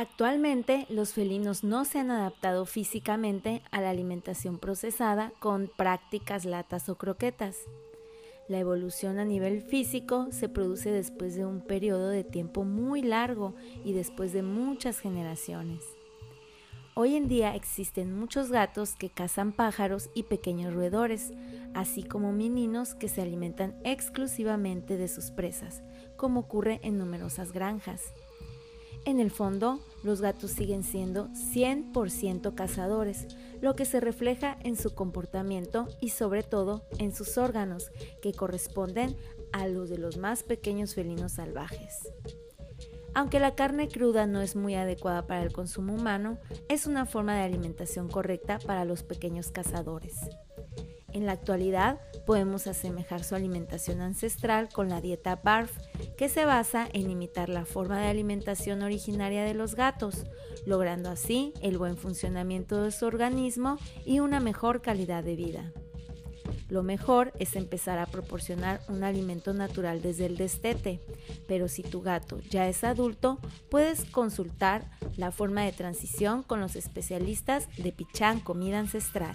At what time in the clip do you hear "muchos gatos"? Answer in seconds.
18.18-18.94